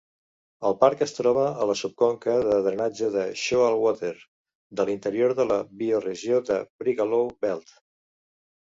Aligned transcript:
El 0.69 0.75
parc 0.83 1.03
es 1.05 1.11
troba 1.17 1.43
a 1.65 1.67
la 1.71 1.75
subconca 1.81 2.33
de 2.49 2.57
drenatge 2.69 3.11
de 3.17 3.27
Shoalwater 3.43 4.13
de 4.81 4.89
l'interior 4.91 5.37
de 5.43 5.49
la 5.53 5.61
bioregió 5.85 6.43
de 6.51 6.61
Brigalow 6.85 7.33
Belt. 7.47 7.81